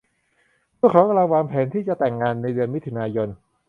[0.77, 3.29] พวกเขากำลังวางแผนที่จะแต่งงานในเดือนมิถุนายน